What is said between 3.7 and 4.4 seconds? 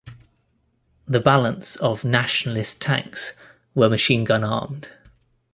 were machine